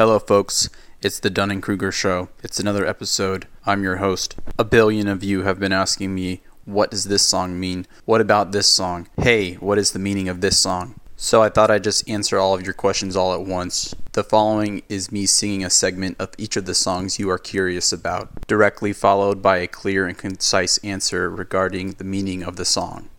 Hello, 0.00 0.18
folks. 0.18 0.70
It's 1.02 1.20
the 1.20 1.28
Dunning 1.28 1.60
Kruger 1.60 1.92
Show. 1.92 2.30
It's 2.42 2.58
another 2.58 2.86
episode. 2.86 3.46
I'm 3.66 3.82
your 3.82 3.96
host. 3.96 4.34
A 4.58 4.64
billion 4.64 5.06
of 5.08 5.22
you 5.22 5.42
have 5.42 5.60
been 5.60 5.72
asking 5.72 6.14
me, 6.14 6.40
what 6.64 6.90
does 6.90 7.04
this 7.04 7.20
song 7.20 7.60
mean? 7.60 7.86
What 8.06 8.22
about 8.22 8.50
this 8.50 8.66
song? 8.66 9.10
Hey, 9.18 9.56
what 9.56 9.76
is 9.76 9.92
the 9.92 9.98
meaning 9.98 10.26
of 10.30 10.40
this 10.40 10.58
song? 10.58 10.98
So 11.18 11.42
I 11.42 11.50
thought 11.50 11.70
I'd 11.70 11.84
just 11.84 12.08
answer 12.08 12.38
all 12.38 12.54
of 12.54 12.64
your 12.64 12.72
questions 12.72 13.14
all 13.14 13.34
at 13.34 13.42
once. 13.42 13.94
The 14.12 14.24
following 14.24 14.82
is 14.88 15.12
me 15.12 15.26
singing 15.26 15.66
a 15.66 15.68
segment 15.68 16.16
of 16.18 16.30
each 16.38 16.56
of 16.56 16.64
the 16.64 16.74
songs 16.74 17.18
you 17.18 17.28
are 17.28 17.36
curious 17.36 17.92
about, 17.92 18.46
directly 18.46 18.94
followed 18.94 19.42
by 19.42 19.58
a 19.58 19.66
clear 19.66 20.06
and 20.06 20.16
concise 20.16 20.78
answer 20.78 21.28
regarding 21.28 21.90
the 21.92 22.04
meaning 22.04 22.42
of 22.42 22.56
the 22.56 22.64
song. 22.64 23.10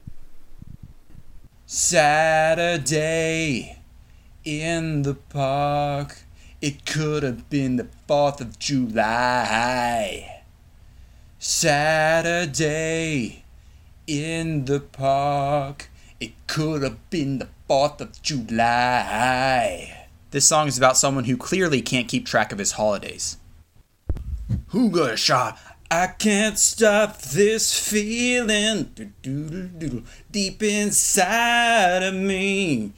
Saturday 1.68 3.04
in 4.44 5.04
the 5.04 5.14
park. 5.14 6.24
It 6.62 6.86
could 6.86 7.24
have 7.24 7.50
been 7.50 7.78
the 7.78 7.88
4th 8.08 8.40
of 8.40 8.60
July. 8.60 10.44
Saturday 11.40 12.66
in 14.06 14.66
the 14.66 14.80
park. 14.80 15.90
It 16.20 16.34
could 16.46 16.84
have 16.84 17.10
been 17.10 17.40
the 17.40 17.48
4th 17.68 18.00
of 18.00 18.22
July. 18.22 20.08
This 20.30 20.48
song 20.48 20.68
is 20.68 20.78
about 20.78 20.98
someone 20.98 21.24
who 21.24 21.36
clearly 21.36 21.82
can't 21.82 22.08
keep 22.08 22.28
track 22.28 22.52
of 22.52 22.60
his 22.60 22.74
holidays. 22.74 23.38
Who 24.68 24.92
got 24.92 25.18
shot? 25.18 25.58
I 25.90 26.08
can't 26.08 26.60
stop 26.60 27.18
this 27.22 27.74
feeling 27.78 28.94
deep 30.32 30.62
inside 30.64 32.04
of 32.04 32.14
me. 32.14 32.94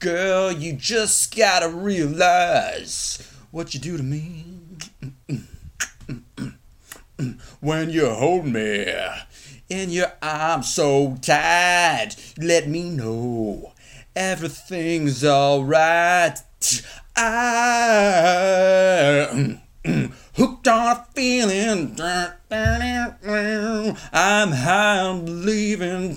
Girl, 0.00 0.50
you 0.50 0.72
just 0.72 1.36
gotta 1.36 1.68
realize 1.68 3.18
what 3.50 3.74
you 3.74 3.80
do 3.80 3.98
to 3.98 4.02
me. 4.02 4.46
When 7.60 7.90
you 7.90 8.08
hold 8.08 8.46
me 8.46 8.86
in 9.68 9.90
your 9.90 10.10
arms 10.22 10.72
so 10.72 11.18
tight, 11.20 12.16
let 12.38 12.66
me 12.66 12.88
know 12.88 13.74
everything's 14.16 15.22
alright. 15.22 16.38
I 17.14 19.58
hooked 20.34 20.68
on 20.68 21.04
feeling. 21.14 21.96
I'm 24.12 24.52
high 24.52 24.98
on 24.98 25.24
believing 25.24 26.14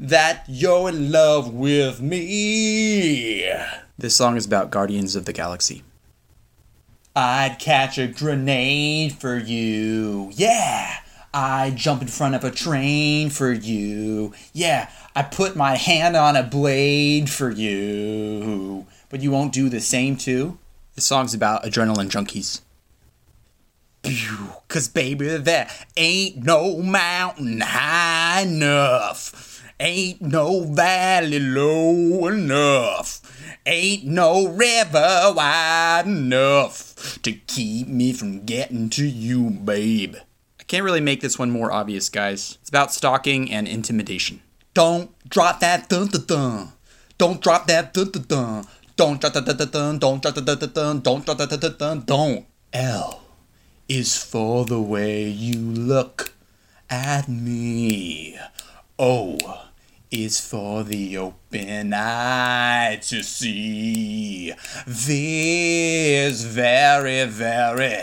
that 0.00 0.44
you're 0.48 0.88
in 0.88 1.12
love 1.12 1.52
with 1.52 2.00
me. 2.00 3.52
This 3.96 4.14
song 4.16 4.36
is 4.36 4.46
about 4.46 4.70
Guardians 4.70 5.16
of 5.16 5.24
the 5.24 5.32
Galaxy. 5.32 5.82
I'd 7.16 7.56
catch 7.58 7.98
a 7.98 8.06
grenade 8.06 9.12
for 9.14 9.36
you. 9.36 10.30
Yeah. 10.34 10.98
I'd 11.34 11.76
jump 11.76 12.00
in 12.00 12.08
front 12.08 12.36
of 12.36 12.44
a 12.44 12.50
train 12.50 13.28
for 13.30 13.52
you. 13.52 14.32
Yeah. 14.52 14.88
I 15.16 15.22
put 15.22 15.56
my 15.56 15.76
hand 15.76 16.16
on 16.16 16.36
a 16.36 16.44
blade 16.44 17.28
for 17.28 17.50
you. 17.50 18.86
But 19.08 19.20
you 19.20 19.32
won't 19.32 19.52
do 19.52 19.68
the 19.68 19.80
same 19.80 20.16
too? 20.16 20.58
This 20.98 21.06
song's 21.06 21.32
about 21.32 21.62
adrenaline 21.62 22.10
junkies. 22.10 22.60
Cause 24.66 24.88
baby, 24.88 25.36
there 25.36 25.70
ain't 25.96 26.38
no 26.38 26.78
mountain 26.78 27.60
high 27.60 28.40
enough. 28.40 29.62
Ain't 29.78 30.20
no 30.20 30.64
valley 30.64 31.38
low 31.38 32.26
enough. 32.26 33.20
Ain't 33.64 34.06
no 34.06 34.48
river 34.48 35.32
wide 35.36 36.02
enough 36.06 37.22
to 37.22 37.30
keep 37.30 37.86
me 37.86 38.12
from 38.12 38.44
getting 38.44 38.90
to 38.90 39.06
you, 39.06 39.50
babe. 39.50 40.16
I 40.58 40.64
can't 40.64 40.82
really 40.82 41.00
make 41.00 41.20
this 41.20 41.38
one 41.38 41.52
more 41.52 41.70
obvious, 41.70 42.08
guys. 42.08 42.58
It's 42.60 42.70
about 42.70 42.92
stalking 42.92 43.52
and 43.52 43.68
intimidation. 43.68 44.42
Don't 44.74 45.16
drop 45.28 45.60
that 45.60 45.88
dun 45.88 46.08
dun 46.08 46.24
dun. 46.26 46.72
Don't 47.18 47.40
drop 47.40 47.68
that 47.68 47.94
dun 47.94 48.10
dun 48.10 48.24
dun. 48.24 48.64
Don't 48.98 49.18
drop 49.20 49.32
that 49.32 49.46
dun 49.46 49.56
dun 49.56 49.70
dun. 49.70 49.98
Don't 50.00 50.20
drop 50.20 50.34
that 50.34 50.44
dun 50.44 50.58
dun 50.58 50.72
dun. 50.72 51.00
Don't 51.00 51.24
drop 51.24 51.38
that 51.38 51.48
dun 51.48 51.60
dun 51.60 51.76
dun. 51.78 52.00
Don't. 52.00 52.46
L 52.72 53.22
is 53.88 54.20
for 54.20 54.64
the 54.64 54.80
way 54.80 55.28
you 55.28 55.56
look 55.56 56.32
at 56.90 57.28
me. 57.28 58.36
O 58.98 59.38
is 60.10 60.40
for 60.40 60.82
the 60.82 61.16
open 61.16 61.94
eye 61.94 62.98
to 63.02 63.22
see. 63.22 64.52
V 64.84 66.14
is 66.16 66.44
very, 66.44 67.24
very 67.24 68.02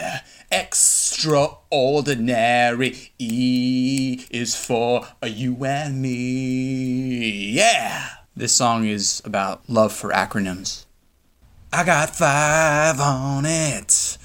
extraordinary. 0.49 3.11
E 3.19 4.25
is 4.31 4.55
for 4.55 5.05
you 5.25 5.65
and 5.65 6.01
me. 6.01 7.51
Yeah! 7.51 8.11
This 8.33 8.55
song 8.55 8.85
is 8.85 9.21
about 9.25 9.69
love 9.69 9.91
for 9.91 10.11
acronyms. 10.11 10.84
I 11.77 11.83
got 11.83 12.15
five 12.15 13.01
on 13.01 13.45
it. 13.45 14.17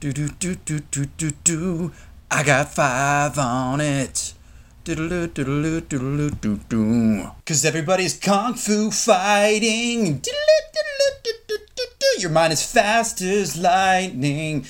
Do 0.00 0.12
do 0.12 0.28
do 0.28 0.54
do 0.54 0.80
do 0.80 1.06
do 1.06 1.30
do. 1.42 1.92
I 2.30 2.42
got 2.42 2.74
five 2.74 3.38
on 3.38 3.80
it. 3.80 4.34
Cause 7.46 7.64
everybody's 7.64 8.18
kung 8.18 8.52
fu 8.52 8.90
fighting. 8.90 10.22
Your 12.18 12.30
mind 12.32 12.52
is 12.52 12.70
fast 12.70 13.22
as 13.22 13.56
lightning. 13.56 14.66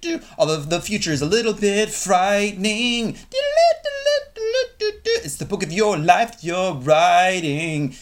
Doo. 0.00 0.20
Although 0.38 0.58
the 0.58 0.80
future 0.80 1.10
is 1.10 1.20
a 1.20 1.26
little 1.26 1.52
bit 1.52 1.90
frightening. 1.90 3.16
It's 5.24 5.34
the 5.34 5.46
book 5.46 5.64
of 5.64 5.72
your 5.72 5.98
life 5.98 6.44
you're 6.44 6.74
writing. 6.74 7.96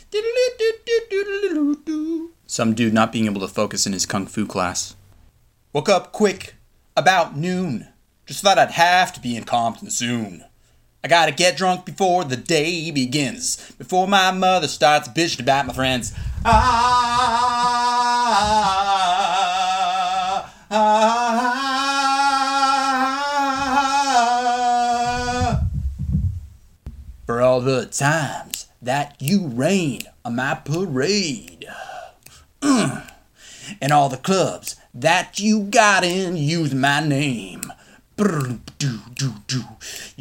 Some 2.57 2.73
dude 2.73 2.95
not 2.95 3.13
being 3.13 3.27
able 3.27 3.43
to 3.43 3.49
focus 3.49 3.87
in 3.87 3.93
his 3.93 4.07
kung 4.07 4.25
fu 4.27 4.47
class. 4.47 4.97
Woke 5.75 5.91
up 5.91 6.11
quick, 6.11 6.55
about 6.97 7.37
noon. 7.37 7.89
Just 8.25 8.43
thought 8.43 8.59
I'd 8.59 8.71
have 8.71 9.13
to 9.13 9.21
be 9.21 9.37
in 9.37 9.45
Compton 9.45 9.91
soon. 9.91 10.43
I 11.05 11.09
gotta 11.09 11.33
get 11.33 11.59
drunk 11.59 11.85
before 11.85 12.25
the 12.25 12.39
day 12.39 12.91
begins, 12.91 13.59
before 13.73 14.09
my 14.09 14.31
mother 14.31 14.69
starts 14.69 15.07
bitching 15.07 15.41
about 15.41 15.67
my 15.67 15.75
friends. 15.75 16.15
Ah, 16.47 17.21
ah, 20.71 21.27
for 27.27 27.43
all 27.43 27.61
the 27.61 27.85
times 27.85 28.69
that 28.81 29.15
you 29.21 29.47
rain 29.47 30.05
on 30.25 30.37
my 30.37 30.55
parade. 30.55 31.67
And 33.87 33.93
all 33.93 34.09
the 34.09 34.17
clubs 34.17 34.75
that 34.93 35.39
you 35.39 35.63
got 35.63 36.03
in 36.03 36.37
using 36.37 36.81
my 36.81 36.99
name. 36.99 37.73
You 38.19 38.59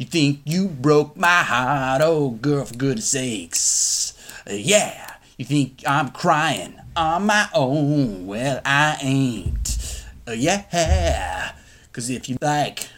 think 0.04 0.42
you 0.44 0.68
broke 0.68 1.16
my 1.16 1.42
heart, 1.42 2.00
oh 2.00 2.30
girl, 2.30 2.64
for 2.64 2.76
goodness 2.76 3.08
sakes. 3.08 4.14
Yeah, 4.48 5.14
you 5.36 5.44
think 5.44 5.82
I'm 5.84 6.10
crying 6.10 6.78
on 6.94 7.26
my 7.26 7.48
own? 7.52 8.28
Well, 8.28 8.60
I 8.64 8.98
ain't. 9.02 10.04
Uh, 10.28 10.34
yeah, 10.34 11.50
cause 11.90 12.08
if 12.08 12.28
you 12.28 12.38
like 12.40 12.88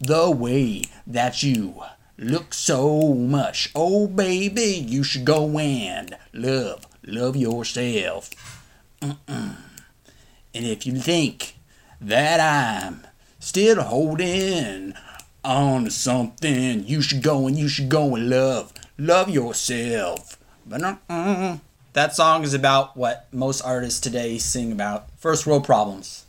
the 0.00 0.30
way 0.30 0.82
that 1.06 1.42
you 1.42 1.82
look 2.18 2.52
so 2.52 3.14
much, 3.14 3.70
oh 3.74 4.06
baby, 4.06 4.84
you 4.86 5.02
should 5.02 5.24
go 5.24 5.58
and 5.58 6.14
love, 6.34 6.86
love 7.06 7.36
yourself. 7.36 8.28
Mm-mm. 9.00 9.56
And 10.52 10.66
if 10.66 10.86
you 10.86 10.96
think 10.98 11.56
that 12.00 12.40
I'm 12.40 13.06
still 13.38 13.80
holding 13.82 14.94
on 15.44 15.84
to 15.84 15.90
something, 15.90 16.86
you 16.86 17.02
should 17.02 17.22
go 17.22 17.46
and 17.46 17.56
you 17.56 17.68
should 17.68 17.88
go 17.88 18.14
and 18.16 18.28
love, 18.28 18.72
love 18.98 19.30
yourself. 19.30 20.36
But 20.66 20.82
uh-uh. 20.82 21.58
that 21.92 22.14
song 22.14 22.42
is 22.42 22.52
about 22.52 22.96
what 22.96 23.28
most 23.32 23.60
artists 23.62 24.00
today 24.00 24.38
sing 24.38 24.72
about 24.72 25.08
first 25.18 25.46
world 25.46 25.64
problems. 25.64 26.26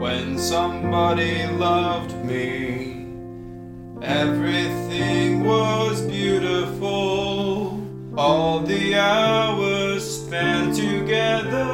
When 0.00 0.38
somebody 0.38 1.46
loved 1.46 2.14
me, 2.24 3.06
everything 4.02 5.44
was 5.44 6.00
beautiful. 6.02 7.65
All 8.16 8.60
the 8.60 8.94
hours 8.94 10.22
spent 10.22 10.74
together 10.74 11.64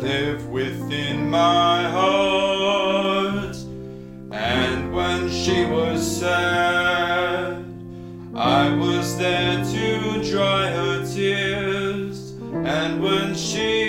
live 0.00 0.46
within 0.46 1.28
my 1.28 1.82
heart. 1.90 3.56
And 4.30 4.94
when 4.94 5.28
she 5.28 5.64
was 5.66 6.20
sad, 6.20 7.64
I 8.36 8.72
was 8.76 9.18
there 9.18 9.64
to 9.64 10.30
dry 10.30 10.68
her 10.68 11.04
tears. 11.12 12.34
And 12.64 13.02
when 13.02 13.34
she 13.34 13.81